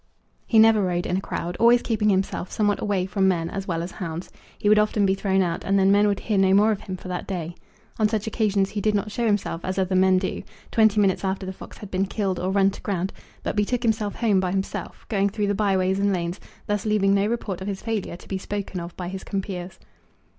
He 0.47 0.57
never 0.57 0.81
rode 0.81 1.05
in 1.05 1.17
a 1.17 1.21
crowd, 1.21 1.55
always 1.59 1.83
keeping 1.83 2.09
himself 2.09 2.51
somewhat 2.51 2.81
away 2.81 3.05
from 3.05 3.27
men 3.27 3.51
as 3.51 3.67
well 3.67 3.83
as 3.83 3.91
hounds. 3.91 4.31
He 4.57 4.67
would 4.67 4.79
often 4.79 5.05
be 5.05 5.13
thrown 5.13 5.43
out, 5.43 5.63
and 5.63 5.77
then 5.77 5.91
men 5.91 6.07
would 6.07 6.21
hear 6.21 6.39
no 6.39 6.55
more 6.55 6.71
of 6.71 6.81
him 6.81 6.97
for 6.97 7.07
that 7.09 7.27
day. 7.27 7.53
On 7.99 8.09
such 8.09 8.25
occasions 8.25 8.71
he 8.71 8.81
did 8.81 8.95
not 8.95 9.11
show 9.11 9.27
himself, 9.27 9.63
as 9.63 9.77
other 9.77 9.93
men 9.95 10.17
do, 10.17 10.41
twenty 10.71 10.99
minutes 10.99 11.23
after 11.23 11.45
the 11.45 11.53
fox 11.53 11.77
had 11.77 11.91
been 11.91 12.07
killed 12.07 12.39
or 12.39 12.49
run 12.49 12.71
to 12.71 12.81
ground, 12.81 13.13
but 13.43 13.55
betook 13.55 13.83
himself 13.83 14.15
home 14.15 14.39
by 14.39 14.49
himself, 14.51 15.05
going 15.07 15.29
through 15.29 15.45
the 15.45 15.53
byeways 15.53 15.99
and 15.99 16.11
lanes, 16.11 16.39
thus 16.65 16.83
leaving 16.83 17.13
no 17.13 17.27
report 17.27 17.61
of 17.61 17.67
his 17.67 17.83
failure 17.83 18.17
to 18.17 18.27
be 18.27 18.39
spoken 18.39 18.79
of 18.79 18.97
by 18.97 19.07
his 19.07 19.23
compeers. 19.23 19.77